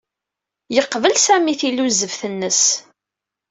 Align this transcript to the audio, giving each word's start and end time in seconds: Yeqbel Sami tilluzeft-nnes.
Yeqbel 0.75 1.15
Sami 1.19 1.53
tilluzeft-nnes. 1.59 2.63